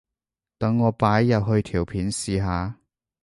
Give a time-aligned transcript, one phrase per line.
[0.57, 2.75] 等我擺入去條片試下